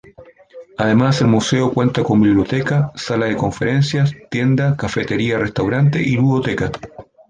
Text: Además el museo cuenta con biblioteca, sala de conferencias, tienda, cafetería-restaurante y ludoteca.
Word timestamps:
Además 0.79 1.21
el 1.21 1.27
museo 1.27 1.71
cuenta 1.71 2.03
con 2.03 2.19
biblioteca, 2.21 2.91
sala 2.95 3.27
de 3.27 3.37
conferencias, 3.37 4.11
tienda, 4.31 4.75
cafetería-restaurante 4.75 6.01
y 6.01 6.15
ludoteca. 6.15 6.71